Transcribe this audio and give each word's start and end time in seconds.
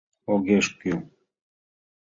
—Огеш 0.33 0.65
кӱл... 0.79 0.99